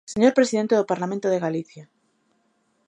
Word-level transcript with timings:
Señor 0.13 0.33
presidente 0.37 0.77
do 0.79 0.89
Parlamento 0.91 1.27
de 1.29 1.43
Galicia. 1.45 1.83